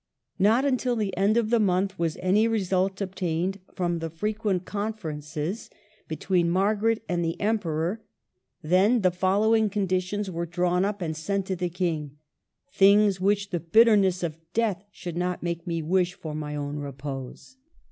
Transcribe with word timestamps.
Not 0.39 0.65
until 0.65 0.95
the 0.95 1.15
end 1.15 1.37
of 1.37 1.51
the 1.51 1.59
month 1.59 1.99
was 1.99 2.17
any 2.23 2.47
result 2.47 3.01
obtained 3.01 3.59
from 3.75 3.99
the 3.99 4.09
frequent 4.09 4.65
conferences 4.65 5.69
102 5.69 5.69
MARGARET 5.69 5.93
OF 5.93 5.97
ANGOUL^ME. 5.99 6.07
between 6.07 6.49
Margaret 6.49 7.03
and 7.07 7.23
the 7.23 7.39
Emperor; 7.39 8.01
then 8.63 9.01
the 9.01 9.11
following 9.11 9.69
conditions 9.69 10.31
were 10.31 10.47
drawn 10.47 10.83
up 10.83 11.03
and 11.03 11.15
sent 11.15 11.45
to 11.45 11.55
the 11.55 11.69
King, 11.69 12.17
—''things 12.73 13.21
which 13.21 13.51
the 13.51 13.59
bitterness 13.59 14.23
of 14.23 14.39
death 14.55 14.83
should 14.91 15.17
not 15.17 15.43
make 15.43 15.67
me 15.67 15.83
wish 15.83 16.15
for 16.15 16.33
my 16.33 16.55
own 16.55 16.77
repose." 16.77 17.57